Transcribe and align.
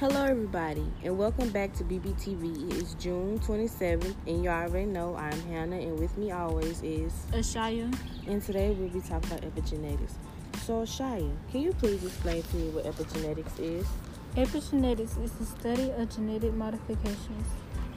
Hello, 0.00 0.22
everybody, 0.22 0.86
and 1.02 1.18
welcome 1.18 1.48
back 1.50 1.72
to 1.72 1.82
BBTV. 1.82 2.70
It 2.70 2.76
is 2.76 2.94
June 2.94 3.40
27th, 3.40 4.14
and 4.28 4.44
you 4.44 4.48
already 4.48 4.86
know 4.86 5.16
I'm 5.16 5.40
Hannah, 5.48 5.74
and 5.74 5.98
with 5.98 6.16
me 6.16 6.30
always 6.30 6.80
is 6.84 7.12
Ashaya. 7.32 7.92
And 8.28 8.40
today 8.40 8.70
we'll 8.70 8.90
be 8.90 9.00
talking 9.00 9.28
about 9.32 9.40
epigenetics. 9.42 10.12
So, 10.64 10.82
Ashaya, 10.82 11.28
can 11.50 11.62
you 11.62 11.72
please 11.72 12.04
explain 12.04 12.44
to 12.44 12.56
me 12.56 12.68
what 12.68 12.84
epigenetics 12.84 13.58
is? 13.58 13.88
Epigenetics 14.36 15.20
is 15.20 15.32
the 15.32 15.46
study 15.46 15.90
of 15.90 16.14
genetic 16.14 16.54
modifications. 16.54 17.48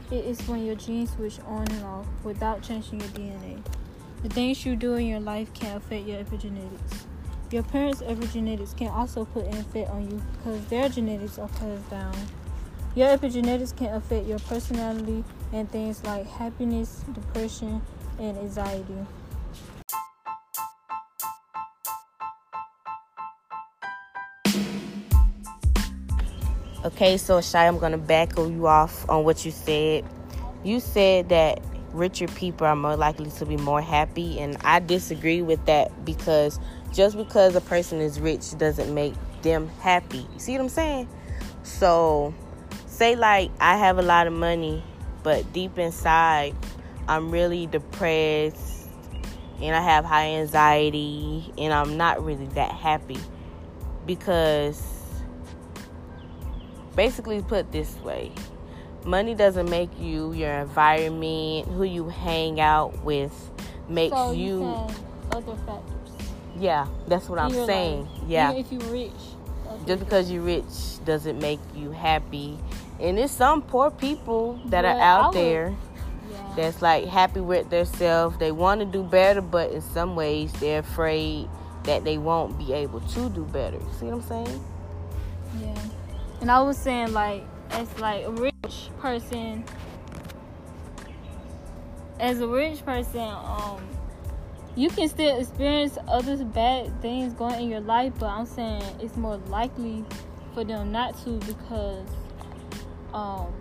It 0.10 0.26
is 0.26 0.42
when 0.48 0.66
your 0.66 0.74
genes 0.74 1.12
switch 1.12 1.40
on 1.46 1.68
and 1.68 1.84
off 1.84 2.08
without 2.24 2.64
changing 2.64 3.00
your 3.00 3.10
DNA. 3.10 3.64
The 4.24 4.30
things 4.30 4.66
you 4.66 4.76
do 4.76 4.96
in 4.96 5.06
your 5.06 5.20
life 5.20 5.54
can 5.54 5.78
affect 5.78 6.08
your 6.08 6.24
epigenetics. 6.24 7.11
Your 7.52 7.64
parents' 7.64 8.02
epigenetics 8.02 8.78
can 8.78 8.88
also 8.88 9.26
put 9.26 9.44
an 9.44 9.58
effect 9.58 9.90
on 9.90 10.10
you 10.10 10.22
because 10.38 10.66
their 10.68 10.88
genetics 10.88 11.38
are 11.38 11.50
passed 11.50 11.90
down. 11.90 12.16
Your 12.96 13.10
epigenetics 13.10 13.76
can 13.76 13.94
affect 13.94 14.26
your 14.26 14.40
personality 14.40 15.26
and 15.52 15.70
things 15.70 16.02
like 16.06 16.26
happiness, 16.28 17.04
depression, 17.14 17.82
and 18.20 18.38
anxiety. 18.38 18.96
Okay, 26.86 27.18
so 27.18 27.42
Shy, 27.42 27.68
I'm 27.68 27.80
gonna 27.80 27.98
back 27.98 28.38
you 28.38 28.66
off 28.66 29.10
on 29.10 29.26
what 29.26 29.44
you 29.44 29.52
said. 29.52 30.06
You 30.64 30.80
said 30.80 31.28
that 31.28 31.60
richer 31.92 32.28
people 32.28 32.66
are 32.66 32.78
more 32.78 32.96
likely 32.96 33.30
to 33.30 33.46
be 33.46 33.58
more 33.58 33.82
happy, 33.82 34.40
and 34.40 34.56
I 34.64 34.80
disagree 34.80 35.42
with 35.42 35.66
that 35.66 36.06
because 36.06 36.58
just 36.92 37.16
because 37.18 37.56
a 37.56 37.62
person 37.62 38.00
is 38.00 38.20
rich 38.20 38.58
doesn't 38.58 38.94
make 38.94 39.14
them 39.42 39.70
happy. 39.80 40.26
You 40.34 40.40
see 40.40 40.54
what 40.54 40.62
I'm 40.62 40.70
saying? 40.70 41.10
So, 41.64 42.34
say 42.86 43.16
like 43.16 43.52
I 43.60 43.78
have 43.78 43.98
a 43.98 44.02
lot 44.02 44.28
of 44.28 44.34
money, 44.34 44.84
but 45.24 45.52
deep 45.54 45.78
inside, 45.78 46.56
I'm 47.08 47.32
really 47.32 47.68
depressed 47.68 48.88
and 49.62 49.76
I 49.76 49.82
have 49.82 50.06
high 50.06 50.28
anxiety 50.28 51.54
and 51.58 51.74
I'm 51.74 51.98
not 51.98 52.24
really 52.24 52.48
that 52.48 52.72
happy 52.72 53.20
because 54.06 54.82
basically 56.96 57.42
put 57.42 57.72
this 57.72 57.96
way 57.98 58.32
money 59.06 59.34
doesn't 59.34 59.70
make 59.70 59.90
you 60.00 60.34
your 60.34 60.52
environment 60.52 61.68
who 61.70 61.84
you 61.84 62.10
hang 62.10 62.60
out 62.60 63.04
with 63.04 63.52
makes 63.88 64.16
so 64.16 64.32
you, 64.32 64.60
you 64.60 64.88
other 65.32 65.56
factors 65.66 65.91
yeah, 66.62 66.88
that's 67.08 67.28
what 67.28 67.40
I'm 67.40 67.52
saying. 67.52 68.06
Life. 68.06 68.22
Yeah. 68.28 68.52
Even 68.52 68.66
if 68.66 68.72
you're 68.72 68.92
rich. 68.94 69.12
Just 69.88 70.00
because 70.00 70.32
you're 70.32 70.44
rich 70.44 71.04
doesn't 71.06 71.40
make 71.40 71.60
you 71.76 71.92
happy. 71.92 72.60
And 73.00 73.18
there's 73.18 73.32
some 73.32 73.62
poor 73.62 73.90
people 73.90 74.62
that 74.66 74.84
but 74.84 74.86
are 74.86 75.02
out 75.02 75.34
there 75.34 75.76
yeah. 76.30 76.54
that's 76.56 76.82
like 76.82 77.06
happy 77.06 77.40
with 77.40 77.70
themselves. 77.70 78.38
They 78.38 78.52
want 78.52 78.82
to 78.82 78.86
do 78.86 79.02
better, 79.02 79.42
but 79.42 79.72
in 79.72 79.82
some 79.82 80.16
ways 80.16 80.54
they're 80.54 80.80
afraid 80.80 81.50
that 81.84 82.04
they 82.04 82.20
won't 82.20 82.60
be 82.60 82.74
able 82.74 83.00
to 83.00 83.30
do 83.30 83.44
better. 83.46 83.80
See 84.00 84.06
what 84.06 84.16
I'm 84.16 84.46
saying? 84.46 84.64
Yeah. 85.60 85.84
And 86.42 86.52
I 86.52 86.62
was 86.62 86.78
saying 86.78 87.14
like 87.14 87.44
as 87.72 88.00
like 88.00 88.26
a 88.26 88.32
rich 88.32 88.90
person 89.00 89.64
as 92.22 92.40
a 92.40 92.48
rich 92.48 92.86
person, 92.86 93.28
um, 93.28 93.82
you 94.76 94.90
can 94.90 95.10
still 95.10 95.40
experience 95.40 95.98
other 96.08 96.44
bad 96.46 97.02
things 97.02 97.34
going 97.34 97.62
in 97.62 97.70
your 97.70 97.82
life, 97.82 98.14
but 98.20 98.28
I'm 98.28 98.46
saying 98.46 98.84
it's 99.00 99.18
more 99.18 99.38
likely 99.48 100.06
for 100.54 100.64
them 100.64 100.92
not 100.92 101.22
to 101.24 101.32
because 101.40 102.08
um 103.14 103.54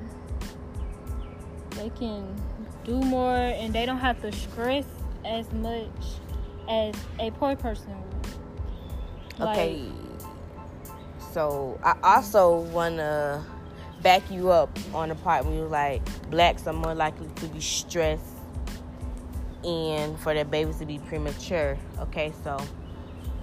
they 1.77 1.91
can 1.91 2.37
do 2.85 3.01
more 3.01 3.35
and 3.35 3.73
they 3.73 3.87
don't 3.87 3.99
have 3.99 4.21
to 4.23 4.33
stress 4.33 4.85
as 5.25 5.51
much 5.53 5.89
as 6.69 6.95
a 7.19 7.31
poor 7.33 7.57
person 7.57 7.95
would. 9.39 9.49
Okay. 9.49 9.89
so 11.33 11.79
I 11.83 11.97
also 12.03 12.57
wanna 12.57 13.45
back 14.03 14.31
you 14.31 14.51
up 14.51 14.77
on 14.95 15.11
the 15.11 15.15
part 15.15 15.45
where 15.45 15.55
you're 15.55 15.69
like 15.69 16.03
blacks 16.31 16.67
are 16.67 16.73
more 16.73 16.95
likely 16.95 17.29
to 17.37 17.47
be 17.47 17.61
stressed 17.61 18.40
and 19.65 20.19
for 20.19 20.35
their 20.35 20.45
babies 20.45 20.79
to 20.79 20.87
be 20.87 20.99
premature. 20.99 21.79
Okay, 21.99 22.33
so 22.43 22.59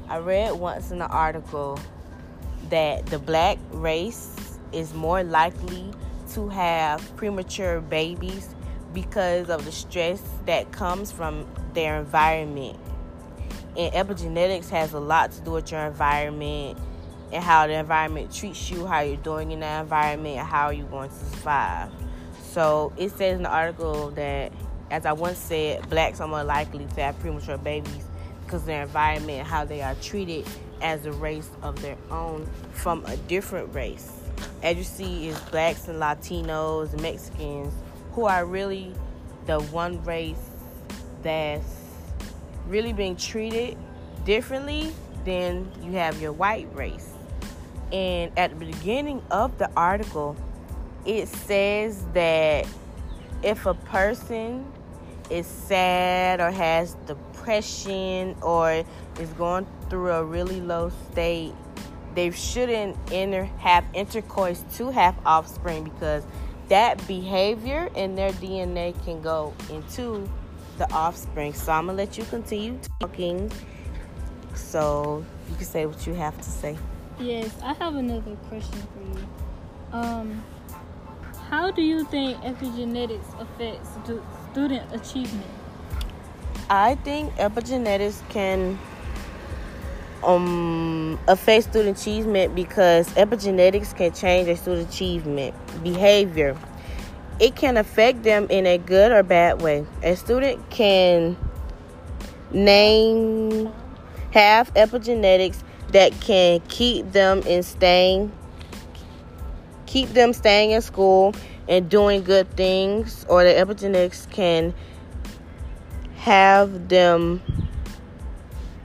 I 0.09 0.17
read 0.17 0.53
once 0.53 0.91
in 0.91 1.01
an 1.01 1.11
article 1.11 1.79
that 2.69 3.05
the 3.07 3.19
black 3.19 3.57
race 3.71 4.59
is 4.71 4.93
more 4.93 5.23
likely 5.23 5.91
to 6.33 6.49
have 6.49 7.15
premature 7.15 7.81
babies 7.81 8.53
because 8.93 9.49
of 9.49 9.63
the 9.65 9.71
stress 9.71 10.21
that 10.45 10.71
comes 10.71 11.11
from 11.11 11.47
their 11.73 11.99
environment. 11.99 12.77
And 13.77 13.93
epigenetics 13.93 14.69
has 14.69 14.93
a 14.93 14.99
lot 14.99 15.31
to 15.33 15.41
do 15.41 15.51
with 15.51 15.71
your 15.71 15.81
environment 15.81 16.79
and 17.31 17.43
how 17.43 17.67
the 17.67 17.73
environment 17.73 18.33
treats 18.33 18.71
you, 18.71 18.85
how 18.85 19.01
you're 19.01 19.17
doing 19.17 19.51
in 19.51 19.59
that 19.59 19.81
environment, 19.81 20.37
and 20.37 20.47
how 20.47 20.69
you're 20.69 20.87
going 20.87 21.09
to 21.09 21.15
survive. 21.15 21.91
So 22.41 22.93
it 22.97 23.09
says 23.11 23.37
in 23.37 23.43
the 23.43 23.49
article 23.49 24.09
that 24.11 24.51
as 24.89 25.05
I 25.05 25.13
once 25.13 25.37
said, 25.37 25.89
blacks 25.89 26.21
are 26.21 26.27
more 26.27 26.43
likely 26.43 26.85
to 26.85 27.01
have 27.01 27.19
premature 27.19 27.57
babies 27.57 28.05
because 28.43 28.63
their 28.65 28.83
environment 28.83 29.39
and 29.39 29.47
how 29.47 29.65
they 29.65 29.81
are 29.81 29.95
treated 29.95 30.47
as 30.81 31.05
a 31.05 31.11
race 31.11 31.49
of 31.61 31.81
their 31.81 31.97
own 32.09 32.47
from 32.71 33.05
a 33.05 33.17
different 33.17 33.73
race. 33.73 34.11
As 34.63 34.77
you 34.77 34.83
see, 34.83 35.27
is 35.27 35.39
blacks 35.51 35.87
and 35.87 35.99
Latinos 35.99 36.99
Mexicans 37.01 37.73
who 38.13 38.25
are 38.25 38.45
really 38.45 38.93
the 39.45 39.59
one 39.63 40.03
race 40.03 40.49
that's 41.23 41.83
really 42.67 42.93
being 42.93 43.15
treated 43.15 43.77
differently 44.25 44.91
than 45.25 45.69
you 45.83 45.91
have 45.93 46.21
your 46.21 46.31
white 46.31 46.67
race. 46.73 47.11
And 47.91 48.31
at 48.37 48.57
the 48.57 48.65
beginning 48.65 49.21
of 49.31 49.57
the 49.57 49.69
article, 49.75 50.35
it 51.05 51.27
says 51.27 52.05
that 52.13 52.67
if 53.43 53.65
a 53.65 53.73
person 53.73 54.65
is 55.29 55.47
sad 55.47 56.39
or 56.39 56.51
has 56.51 56.95
depression 57.05 58.35
or 58.41 58.83
is 59.19 59.29
going 59.37 59.67
through 59.89 60.11
a 60.11 60.23
really 60.23 60.61
low 60.61 60.91
state, 61.11 61.53
they 62.15 62.31
shouldn't 62.31 62.97
enter, 63.11 63.45
have 63.59 63.85
intercourse 63.93 64.63
to 64.75 64.89
have 64.89 65.15
offspring 65.25 65.83
because 65.83 66.23
that 66.69 67.05
behavior 67.07 67.89
in 67.95 68.15
their 68.15 68.31
DNA 68.33 68.93
can 69.05 69.21
go 69.21 69.53
into 69.69 70.29
the 70.77 70.91
offspring. 70.93 71.53
So 71.53 71.71
I'm 71.71 71.85
gonna 71.85 71.97
let 71.97 72.17
you 72.17 72.23
continue 72.25 72.79
talking 72.99 73.51
so 74.53 75.25
you 75.49 75.55
can 75.55 75.65
say 75.65 75.85
what 75.85 76.05
you 76.05 76.13
have 76.13 76.37
to 76.37 76.49
say. 76.49 76.77
Yes, 77.19 77.51
I 77.63 77.73
have 77.73 77.95
another 77.95 78.35
question 78.47 78.81
for 78.93 79.19
you. 79.19 79.27
Um, 79.91 80.43
how 81.49 81.71
do 81.71 81.81
you 81.81 82.03
think 82.05 82.37
epigenetics 82.39 83.39
affects 83.39 83.89
student 84.57 84.91
achievement? 84.91 85.45
I 86.67 86.95
think 86.95 87.31
epigenetics 87.35 88.27
can 88.29 88.79
um, 90.23 91.19
affect 91.27 91.65
student 91.65 91.99
achievement 91.99 92.55
because 92.55 93.07
epigenetics 93.09 93.95
can 93.95 94.11
change 94.13 94.47
a 94.47 94.55
student 94.55 94.89
achievement 94.89 95.53
behavior. 95.83 96.57
It 97.39 97.55
can 97.55 97.77
affect 97.77 98.23
them 98.23 98.47
in 98.49 98.65
a 98.65 98.79
good 98.79 99.11
or 99.11 99.21
bad 99.21 99.61
way. 99.61 99.85
A 100.01 100.15
student 100.15 100.67
can 100.71 101.37
name 102.51 103.71
have 104.31 104.73
epigenetics 104.73 105.61
that 105.91 106.19
can 106.19 106.61
keep 106.61 107.11
them 107.11 107.41
in 107.41 107.61
staying 107.61 108.31
keep 109.85 110.09
them 110.09 110.33
staying 110.33 110.71
in 110.71 110.81
school 110.81 111.33
and 111.67 111.89
doing 111.89 112.23
good 112.23 112.49
things, 112.55 113.25
or 113.29 113.43
the 113.43 113.51
epigenetics 113.51 114.29
can 114.31 114.73
have 116.15 116.89
them 116.89 117.41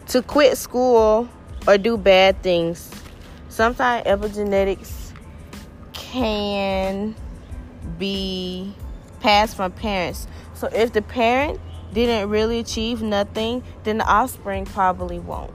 to 0.09 0.23
quit 0.23 0.59
school 0.59 1.29
or 1.67 1.79
do 1.79 1.97
bad 1.97 2.43
things. 2.43 2.91
Sometimes 3.49 4.07
epigenetics 4.07 5.13
can 5.93 7.15
be 7.99 8.75
passed 9.21 9.57
from 9.57 9.73
parents. 9.73 10.27
So 10.55 10.69
if 10.69 10.93
the 10.93 11.03
parent 11.03 11.61
didn't 11.93 12.29
really 12.31 12.59
achieve 12.59 13.03
nothing, 13.03 13.63
then 13.85 13.99
the 13.99 14.05
offspring 14.05 14.65
probably 14.65 15.19
won't. 15.19 15.53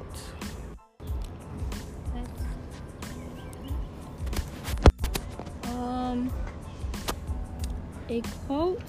A 8.18 8.22
quote 8.48 8.82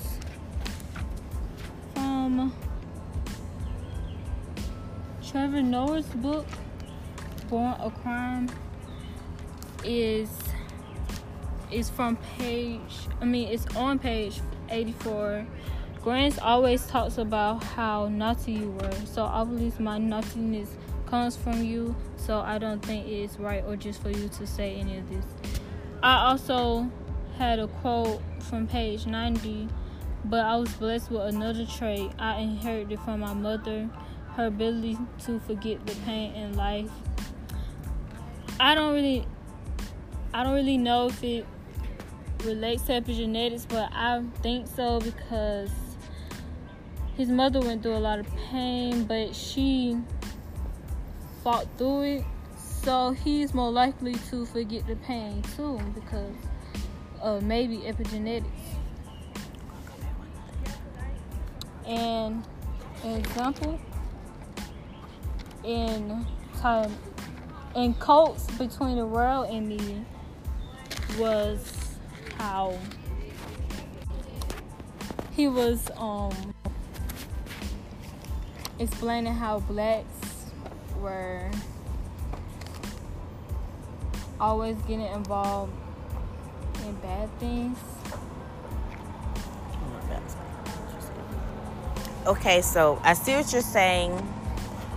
from 1.95 2.53
Trevor 5.27 5.63
Noah's 5.63 6.07
book, 6.07 6.47
Born 7.49 7.75
a 7.81 7.91
Crime, 7.91 8.49
is 9.85 10.31
is 11.71 11.91
from 11.91 12.17
page, 12.39 12.81
I 13.21 13.27
mean, 13.27 13.49
it's 13.49 13.67
on 13.77 13.99
page 13.99 14.41
84. 14.71 15.47
Grants 16.03 16.39
always 16.39 16.87
talks 16.87 17.19
about 17.19 17.63
how 17.63 18.09
naughty 18.09 18.53
you 18.53 18.71
were. 18.71 18.93
So 19.05 19.25
obviously 19.25 19.85
my 19.85 19.99
naughtiness 19.99 20.75
comes 21.07 21.37
from 21.37 21.63
you. 21.63 21.95
So 22.17 22.41
I 22.41 22.57
don't 22.57 22.83
think 22.83 23.07
it's 23.07 23.39
right 23.39 23.63
or 23.67 23.77
just 23.77 24.01
for 24.01 24.09
you 24.09 24.29
to 24.31 24.47
say 24.47 24.77
any 24.77 24.97
of 24.97 25.11
this. 25.11 25.27
I 26.03 26.31
also 26.31 26.91
had 27.39 27.61
a 27.61 27.69
quote 27.69 28.21
from 28.41 28.67
page 28.67 29.07
90, 29.07 29.69
but 30.25 30.41
I 30.41 30.57
was 30.57 30.73
blessed 30.75 31.11
with 31.11 31.23
another 31.23 31.65
trait 31.65 32.11
I 32.19 32.41
inherited 32.41 32.99
from 33.01 33.21
my 33.21 33.33
mother 33.33 33.89
her 34.35 34.47
ability 34.47 34.99
to 35.25 35.39
forget 35.41 35.87
the 35.87 35.95
pain 36.05 36.35
in 36.35 36.57
life. 36.57 36.91
I 38.59 38.75
don't 38.75 38.93
really 38.93 39.25
I 40.35 40.43
don't 40.43 40.55
really 40.55 40.79
know 40.79 41.07
if 41.07 41.23
it 41.23 41.47
relates 42.45 42.83
to 42.85 43.01
epigenetics, 43.01 43.69
but 43.69 43.89
I 43.93 44.23
think 44.43 44.67
so 44.67 44.99
because 45.01 45.71
his 47.17 47.29
mother 47.29 47.61
went 47.61 47.85
through 47.85 47.97
a 47.97 47.99
lot 47.99 48.19
of 48.19 48.27
pain, 48.51 49.05
but 49.05 49.35
she 49.35 49.97
fought 51.45 51.67
through 51.79 52.03
it. 52.03 52.25
So 52.57 53.13
he's 53.13 53.55
more 53.55 53.71
likely 53.71 54.15
to 54.31 54.45
forget 54.45 54.89
the 54.89 54.97
pain 54.97 55.43
too 55.57 55.81
because 55.95 56.35
of 57.21 57.43
maybe 57.43 57.79
epigenetics. 57.79 58.47
And 61.87 62.45
an 63.05 63.17
example 63.17 63.81
in 65.65 66.27
time 66.61 66.95
in 67.75 67.95
Coates 67.95 68.47
between 68.59 68.97
the 68.97 69.07
world 69.07 69.49
and 69.51 69.69
me 69.69 70.05
was 71.19 71.97
how 72.39 72.79
he 75.33 75.49
was 75.49 75.91
um 75.97 76.55
explaining 78.79 79.35
how 79.35 79.61
blacks 79.61 80.51
were 81.01 81.51
always 84.41 84.77
getting 84.83 85.07
involved 85.13 85.73
bad 86.93 87.31
things. 87.39 87.79
Okay, 92.27 92.61
so 92.61 93.01
I 93.05 93.15
see 93.15 93.35
what 93.35 93.51
you're 93.53 93.63
saying 93.63 94.13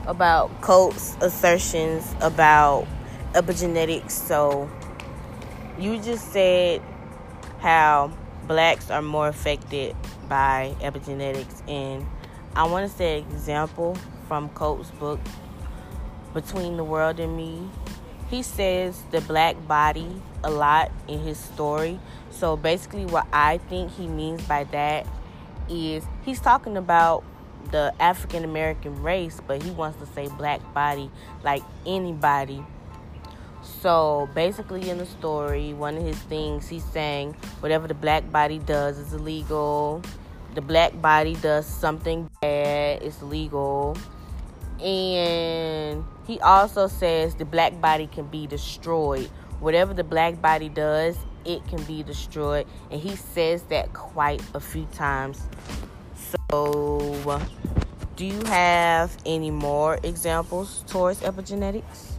about 0.05 0.61
Coates' 0.61 1.15
assertions 1.21 2.13
about 2.19 2.87
epigenetics. 3.33 4.11
So 4.11 4.69
you 5.79 5.97
just 6.01 6.33
said 6.33 6.81
how 7.59 8.11
blacks 8.47 8.91
are 8.91 9.01
more 9.01 9.29
affected 9.29 9.95
by 10.27 10.75
epigenetics, 10.81 11.67
and 11.69 12.05
I 12.55 12.67
want 12.67 12.91
to 12.91 12.97
say 12.97 13.19
an 13.19 13.31
example 13.31 13.95
from 14.27 14.49
Coates' 14.49 14.91
book, 14.91 15.19
Between 16.33 16.75
the 16.75 16.83
World 16.83 17.19
and 17.19 17.37
Me. 17.37 17.69
He 18.31 18.43
says 18.43 19.03
the 19.11 19.19
black 19.19 19.67
body 19.67 20.07
a 20.41 20.49
lot 20.49 20.89
in 21.09 21.19
his 21.19 21.37
story. 21.37 21.99
So 22.29 22.55
basically, 22.55 23.05
what 23.05 23.27
I 23.33 23.57
think 23.57 23.91
he 23.91 24.07
means 24.07 24.41
by 24.43 24.63
that 24.63 25.05
is 25.69 26.05
he's 26.23 26.39
talking 26.39 26.77
about 26.77 27.25
the 27.71 27.93
African 27.99 28.45
American 28.45 29.03
race, 29.03 29.41
but 29.45 29.61
he 29.61 29.71
wants 29.71 29.99
to 29.99 30.05
say 30.15 30.29
black 30.37 30.61
body 30.73 31.11
like 31.43 31.61
anybody. 31.85 32.63
So 33.61 34.29
basically, 34.33 34.89
in 34.89 34.97
the 34.97 35.05
story, 35.05 35.73
one 35.73 35.97
of 35.97 36.03
his 36.03 36.17
things 36.17 36.69
he's 36.69 36.85
saying 36.85 37.33
whatever 37.59 37.85
the 37.85 37.93
black 37.93 38.31
body 38.31 38.59
does 38.59 38.97
is 38.97 39.13
illegal. 39.13 40.01
The 40.55 40.61
black 40.61 40.99
body 41.01 41.35
does 41.35 41.65
something 41.65 42.29
bad, 42.41 43.03
it's 43.03 43.21
legal. 43.21 43.97
And 44.81 46.03
he 46.25 46.39
also 46.39 46.87
says 46.87 47.35
the 47.35 47.45
black 47.45 47.79
body 47.79 48.07
can 48.07 48.27
be 48.27 48.47
destroyed. 48.47 49.29
Whatever 49.59 49.93
the 49.93 50.03
black 50.03 50.41
body 50.41 50.69
does, 50.69 51.17
it 51.45 51.65
can 51.67 51.83
be 51.83 52.03
destroyed. 52.03 52.65
And 52.89 52.99
he 52.99 53.15
says 53.15 53.63
that 53.63 53.93
quite 53.93 54.41
a 54.53 54.59
few 54.59 54.85
times 54.87 55.41
so, 56.49 57.41
do 58.15 58.25
you 58.25 58.41
have 58.45 59.15
any 59.25 59.51
more 59.51 59.99
examples 60.03 60.83
towards 60.87 61.19
epigenetics? 61.21 62.13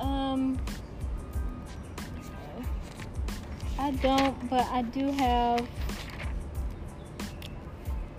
Um, 0.00 0.58
I 3.78 3.90
don't, 3.90 4.48
but 4.48 4.66
I 4.66 4.82
do 4.82 5.10
have 5.12 5.68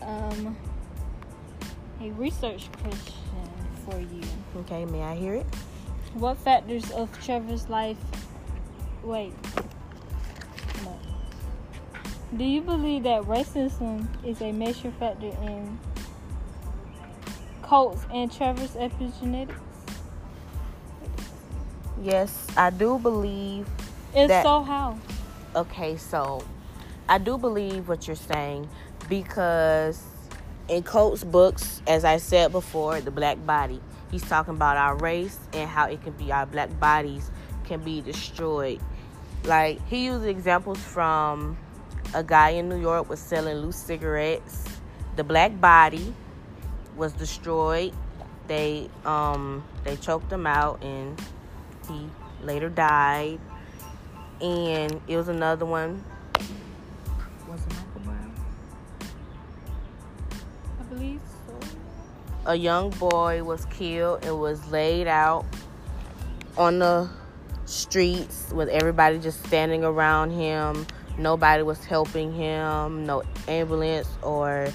um 0.01 0.55
a 2.01 2.11
research 2.11 2.69
question 2.81 3.13
for 3.85 3.99
you. 3.99 4.23
Okay, 4.57 4.85
may 4.85 5.03
I 5.03 5.15
hear 5.15 5.33
it? 5.35 5.45
What 6.13 6.38
factors 6.38 6.89
of 6.91 7.11
Trevor's 7.23 7.69
life? 7.69 7.97
Wait, 9.03 9.33
do 12.35 12.44
you 12.44 12.61
believe 12.61 13.03
that 13.03 13.21
racism 13.23 14.07
is 14.25 14.41
a 14.41 14.51
major 14.51 14.91
factor 14.99 15.27
in 15.27 15.79
Coates 17.61 18.05
and 18.13 18.31
Trevor's 18.31 18.71
epigenetics? 18.71 19.55
Yes, 22.01 22.47
I 22.57 22.69
do 22.69 23.00
believe. 23.00 23.65
If 24.13 24.27
that, 24.27 24.43
so, 24.43 24.61
how? 24.61 24.97
Okay, 25.55 25.95
so 25.97 26.43
I 27.07 27.17
do 27.17 27.38
believe 27.38 27.88
what 27.88 28.07
you're 28.07 28.15
saying 28.15 28.67
because 29.07 30.03
in 30.67 30.83
Coates' 30.83 31.23
books, 31.23 31.81
as 31.87 32.03
I 32.03 32.17
said 32.17 32.51
before, 32.51 32.99
the 32.99 33.11
black 33.11 33.43
body, 33.45 33.81
he's 34.11 34.23
talking 34.23 34.53
about 34.55 34.77
our 34.77 34.95
race 34.97 35.39
and 35.53 35.69
how 35.69 35.85
it 35.85 36.01
can 36.03 36.13
be 36.13 36.31
our 36.31 36.45
black 36.45 36.77
bodies 36.79 37.31
can 37.65 37.81
be 37.83 38.01
destroyed. 38.01 38.81
Like 39.43 39.85
he 39.87 40.05
used 40.05 40.25
examples 40.25 40.79
from 40.79 41.57
a 42.13 42.23
guy 42.23 42.49
in 42.51 42.69
New 42.69 42.79
York 42.79 43.09
was 43.09 43.19
selling 43.19 43.57
loose 43.57 43.77
cigarettes. 43.77 44.65
The 45.15 45.23
black 45.23 45.59
body 45.59 46.13
was 46.95 47.13
destroyed. 47.13 47.93
They 48.47 48.89
um 49.05 49.63
they 49.83 49.95
choked 49.97 50.31
him 50.31 50.47
out 50.47 50.83
and 50.83 51.21
he 51.88 52.09
later 52.43 52.69
died. 52.69 53.39
And 54.41 55.01
it 55.07 55.17
was 55.17 55.27
another 55.27 55.65
one. 55.65 56.03
A 62.48 62.56
young 62.56 62.89
boy 62.92 63.44
was 63.44 63.66
killed 63.66 64.25
and 64.25 64.39
was 64.39 64.66
laid 64.72 65.06
out 65.06 65.46
on 66.58 66.80
the 66.80 67.10
streets 67.66 68.50
with 68.51 68.70
everybody 68.70 69.20
just 69.20 69.46
standing 69.46 69.84
around 69.84 70.32
him 70.32 70.88
nobody 71.18 71.63
was 71.63 71.84
helping 71.86 72.34
him, 72.34 73.06
no 73.06 73.24
ambulance 73.48 74.08
or 74.22 74.68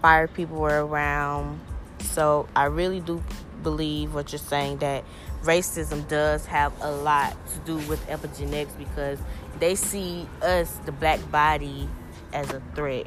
fire 0.00 0.28
people 0.28 0.56
were 0.56 0.84
around. 0.84 1.60
So 2.00 2.48
I 2.56 2.66
really 2.66 3.00
do 3.00 3.22
believe 3.62 4.14
what 4.14 4.32
you're 4.32 4.38
saying 4.38 4.78
that 4.78 5.04
racism 5.42 6.06
does 6.08 6.46
have 6.46 6.72
a 6.80 6.90
lot 6.90 7.36
to 7.48 7.58
do 7.60 7.76
with 7.88 8.04
epigenetics 8.06 8.76
because 8.78 9.18
they 9.58 9.74
see 9.74 10.26
us, 10.42 10.72
the 10.86 10.92
black 10.92 11.30
body, 11.30 11.88
as 12.32 12.50
a 12.50 12.62
threat. 12.74 13.06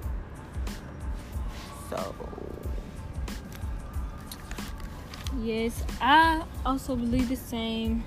So. 1.89 2.32
Yes, 5.41 5.83
I 5.99 6.43
also 6.65 6.95
believe 6.95 7.29
the 7.29 7.35
same. 7.35 8.03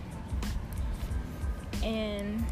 And 1.83 2.45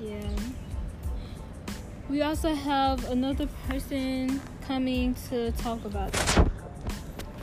Yeah. 0.00 0.30
We 2.08 2.22
also 2.22 2.54
have 2.54 3.10
another 3.10 3.46
person 3.68 4.40
coming 4.66 5.14
to 5.28 5.52
talk 5.52 5.84
about 5.84 6.12
that. 6.12 6.50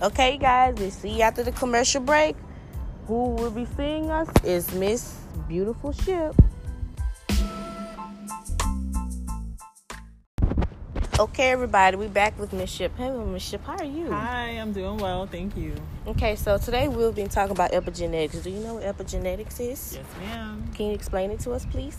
Okay, 0.02 0.38
guys, 0.38 0.76
we 0.78 0.90
see 0.90 1.10
you 1.18 1.22
after 1.22 1.44
the 1.44 1.52
commercial 1.52 2.02
break. 2.02 2.36
Who 3.08 3.30
will 3.30 3.52
be 3.52 3.68
seeing 3.78 4.10
us 4.10 4.28
is 4.44 4.74
Miss 4.74 5.16
Beautiful 5.48 5.92
Ship. 5.92 6.36
Okay, 11.18 11.52
everybody, 11.52 11.96
we're 11.96 12.10
back 12.10 12.38
with 12.38 12.52
Miss 12.52 12.70
Ship. 12.70 12.92
Hey, 12.98 13.10
Miss 13.10 13.42
Ship, 13.42 13.64
how 13.66 13.78
are 13.78 13.86
you? 13.86 14.12
Hi, 14.12 14.50
I'm 14.50 14.74
doing 14.74 14.98
well, 14.98 15.26
thank 15.26 15.56
you. 15.56 15.74
Okay, 16.06 16.36
so 16.36 16.58
today 16.58 16.90
we'll 16.90 17.14
be 17.14 17.24
talking 17.24 17.54
about 17.54 17.72
epigenetics. 17.72 18.44
Do 18.44 18.50
you 18.50 18.60
know 18.60 18.74
what 18.74 18.84
epigenetics 18.84 19.62
is? 19.62 19.94
Yes, 19.96 20.06
ma'am. 20.20 20.70
Can 20.76 20.88
you 20.88 20.94
explain 20.94 21.32
it 21.32 21.40
to 21.42 21.54
us, 21.54 21.66
please? 21.68 21.98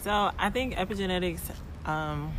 So 0.00 0.32
I 0.36 0.50
think 0.50 0.74
epigenetics 0.74 1.42
um, 1.86 2.32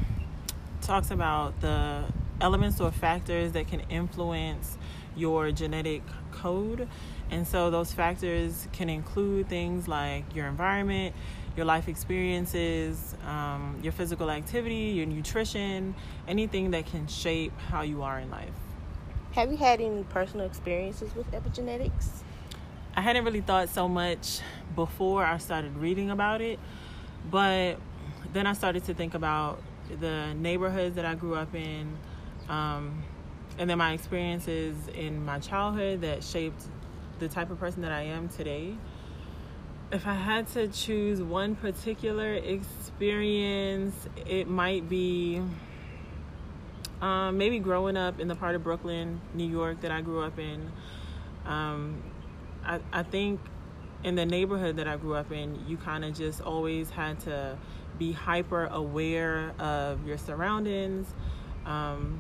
talks 0.82 1.12
about 1.12 1.62
the 1.62 2.04
elements 2.42 2.82
or 2.82 2.92
factors 2.92 3.54
that 3.54 3.70
can 3.70 3.80
influence 3.90 4.78
your 5.16 5.54
genetic 5.54 6.02
code. 6.34 6.90
And 7.32 7.48
so 7.48 7.70
those 7.70 7.94
factors 7.94 8.68
can 8.74 8.90
include 8.90 9.48
things 9.48 9.88
like 9.88 10.36
your 10.36 10.48
environment, 10.48 11.16
your 11.56 11.66
life 11.66 11.88
experiences, 11.88 13.16
um, 13.26 13.80
your 13.82 13.94
physical 13.94 14.30
activity, 14.30 14.94
your 14.96 15.06
nutrition, 15.06 15.96
anything 16.28 16.72
that 16.72 16.86
can 16.86 17.08
shape 17.08 17.58
how 17.70 17.82
you 17.82 18.04
are 18.04 18.20
in 18.20 18.30
life. 18.30 18.50
Have 19.34 19.52
you 19.52 19.58
had 19.58 19.82
any 19.82 20.04
personal 20.04 20.46
experiences 20.46 21.14
with 21.16 21.30
epigenetics? 21.32 22.24
I 22.96 23.02
hadn't 23.02 23.26
really 23.26 23.42
thought 23.42 23.70
so 23.70 23.90
much 23.90 24.40
before 24.76 25.26
I 25.26 25.38
started 25.38 25.76
reading 25.78 26.10
about 26.10 26.42
it, 26.42 26.60
but 27.30 27.78
then 28.32 28.48
I 28.48 28.54
started 28.54 28.86
to 28.86 28.94
think 28.94 29.14
about 29.14 29.62
the 30.00 30.34
neighborhoods 30.34 30.96
that 30.96 31.06
I 31.06 31.16
grew 31.16 31.36
up 31.36 31.54
in, 31.54 31.98
um, 32.48 33.04
and 33.58 33.70
then 33.70 33.78
my 33.78 33.94
experiences 33.94 34.76
in 34.94 35.24
my 35.26 35.40
childhood 35.40 36.02
that 36.02 36.24
shaped 36.24 36.64
the 37.20 37.28
type 37.28 37.50
of 37.50 37.60
person 37.60 37.82
that 37.82 37.92
I 37.92 38.04
am 38.04 38.30
today. 38.30 38.76
If 39.96 40.06
I 40.08 40.14
had 40.14 40.48
to 40.50 40.68
choose 40.68 41.22
one 41.22 41.56
particular 41.56 42.34
experience, 42.34 43.96
it 44.25 44.50
might 44.50 44.90
be 44.90 45.42
um, 47.02 47.38
maybe 47.38 47.60
growing 47.60 47.96
up 47.96 48.20
in 48.20 48.28
the 48.28 48.36
part 48.36 48.56
of 48.56 48.64
Brooklyn, 48.66 49.22
New 49.34 49.50
York 49.50 49.80
that 49.80 49.92
I 49.92 50.02
grew 50.02 50.22
up 50.22 50.38
in. 50.38 50.70
Um, 51.46 52.04
I, 52.66 52.82
I 52.92 53.04
think 53.04 53.40
in 54.04 54.16
the 54.16 54.25
neighborhood 54.25 54.75
that 54.75 54.88
I 54.90 54.98
grew 54.98 55.16
up 55.16 55.32
in, 55.32 55.66
you 55.66 55.78
kind 55.78 56.04
of 56.04 56.14
just 56.14 56.42
always 56.42 56.90
had 56.90 57.22
to 57.22 57.58
be 57.98 58.12
hyper 58.12 58.66
aware 58.66 59.54
of 59.60 60.06
your 60.06 60.18
surroundings 60.18 61.08
um, 61.66 62.20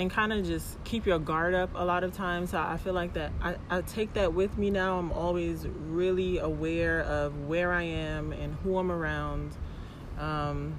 and 0.00 0.10
kind 0.10 0.32
of 0.32 0.46
just 0.46 0.82
keep 0.84 1.04
your 1.04 1.18
guard 1.18 1.54
up 1.54 1.70
a 1.74 1.84
lot 1.84 2.04
of 2.04 2.14
times. 2.14 2.50
So 2.50 2.58
I 2.58 2.78
feel 2.78 2.94
like 2.94 3.12
that 3.12 3.32
I, 3.42 3.56
I 3.68 3.82
take 3.82 4.14
that 4.14 4.32
with 4.32 4.56
me 4.56 4.70
now. 4.70 4.98
I'm 4.98 5.12
always 5.12 5.66
really 5.88 6.38
aware 6.38 7.02
of 7.02 7.46
where 7.46 7.70
I 7.72 7.82
am 7.82 8.32
and 8.32 8.54
who 8.62 8.78
I'm 8.78 8.90
around. 8.90 9.56
Um, 10.18 10.78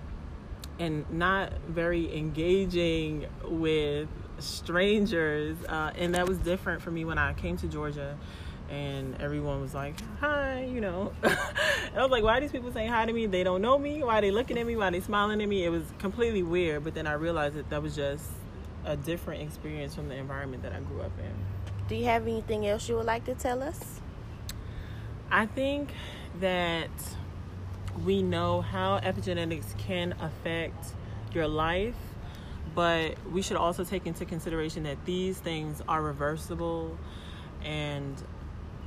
and 0.79 1.07
not 1.11 1.53
very 1.67 2.17
engaging 2.17 3.27
with 3.43 4.09
strangers. 4.39 5.55
Uh, 5.69 5.91
and 5.95 6.15
that 6.15 6.27
was 6.27 6.39
different 6.39 6.81
for 6.81 6.89
me 6.89 7.05
when 7.05 7.19
I 7.19 7.33
came 7.33 7.57
to 7.57 7.67
Georgia 7.67 8.17
and 8.71 9.21
everyone 9.21 9.61
was 9.61 9.75
like, 9.75 9.93
hi, 10.19 10.67
you 10.73 10.81
know. 10.81 11.13
I 11.23 12.01
was 12.01 12.09
like, 12.09 12.23
why 12.23 12.37
are 12.37 12.41
these 12.41 12.51
people 12.51 12.71
saying 12.71 12.89
hi 12.89 13.05
to 13.05 13.13
me? 13.13 13.27
They 13.27 13.43
don't 13.43 13.61
know 13.61 13.77
me. 13.77 14.01
Why 14.01 14.17
are 14.17 14.21
they 14.21 14.31
looking 14.31 14.57
at 14.57 14.65
me? 14.65 14.75
Why 14.75 14.87
are 14.87 14.91
they 14.91 15.01
smiling 15.01 15.41
at 15.43 15.47
me? 15.47 15.63
It 15.63 15.69
was 15.69 15.83
completely 15.99 16.41
weird. 16.41 16.83
But 16.83 16.95
then 16.95 17.05
I 17.05 17.13
realized 17.13 17.55
that 17.55 17.69
that 17.69 17.83
was 17.83 17.95
just 17.95 18.23
a 18.85 18.95
different 18.97 19.41
experience 19.41 19.95
from 19.95 20.09
the 20.09 20.15
environment 20.15 20.63
that 20.63 20.73
I 20.73 20.79
grew 20.79 21.01
up 21.01 21.11
in. 21.19 21.33
Do 21.87 21.95
you 21.95 22.05
have 22.05 22.23
anything 22.23 22.65
else 22.67 22.87
you 22.87 22.95
would 22.95 23.05
like 23.05 23.25
to 23.25 23.35
tell 23.35 23.61
us? 23.61 24.01
I 25.29 25.45
think 25.45 25.93
that 26.39 26.89
we 28.05 28.23
know 28.23 28.61
how 28.61 28.99
epigenetics 28.99 29.77
can 29.77 30.13
affect 30.19 30.93
your 31.33 31.47
life, 31.47 31.95
but 32.73 33.15
we 33.31 33.41
should 33.41 33.57
also 33.57 33.83
take 33.83 34.07
into 34.07 34.25
consideration 34.25 34.83
that 34.83 35.03
these 35.05 35.37
things 35.37 35.81
are 35.87 36.01
reversible 36.01 36.97
and 37.63 38.21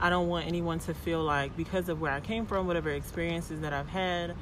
I 0.00 0.10
don't 0.10 0.28
want 0.28 0.46
anyone 0.46 0.80
to 0.80 0.94
feel 0.94 1.22
like 1.22 1.56
because 1.56 1.88
of 1.88 2.00
where 2.00 2.12
I 2.12 2.20
came 2.20 2.46
from, 2.46 2.66
whatever 2.66 2.90
experiences 2.90 3.60
that 3.60 3.72
I've 3.72 3.88
had, 3.88 4.34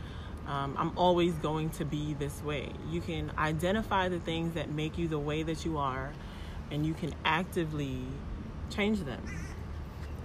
um, 0.47 0.75
I'm 0.79 0.97
always 0.97 1.35
going 1.35 1.71
to 1.71 1.85
be 1.85 2.15
this 2.15 2.43
way. 2.43 2.69
You 2.91 3.01
can 3.01 3.31
identify 3.39 4.09
the 4.09 4.19
things 4.21 4.55
that 4.55 4.71
make 4.71 4.99
you 4.99 5.09
the 5.09 5.19
way 5.19 5.43
that 5.43 5.65
you 5.65 5.79
are, 5.79 6.13
and 6.71 6.85
you 6.87 6.95
can 6.95 7.15
actively 7.25 7.99
change 8.71 9.01
them. 9.01 9.23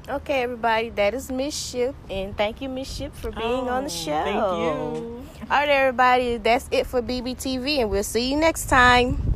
Okay, 0.10 0.44
everybody, 0.44 0.90
that 0.92 1.14
is 1.14 1.30
Miss 1.30 1.54
Ship, 1.56 1.94
and 2.10 2.36
thank 2.38 2.62
you, 2.62 2.70
Miss 2.70 2.90
Ship, 2.90 3.14
for 3.14 3.30
being 3.30 3.44
Oh, 3.46 3.68
on 3.68 3.84
the 3.84 3.90
show. 3.90 4.24
Thank 4.24 4.36
you. 4.36 5.26
All 5.42 5.48
right, 5.50 5.70
everybody, 5.70 6.38
that's 6.38 6.68
it 6.72 6.88
for 6.88 7.02
BBTV, 7.02 7.80
and 7.80 7.90
we'll 7.90 8.04
see 8.04 8.32
you 8.32 8.38
next 8.38 8.68
time. 8.68 9.36